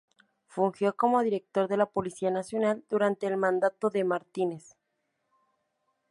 [0.47, 4.75] Fungió como Director de la Policía Nacional durante el mandato de Martínez.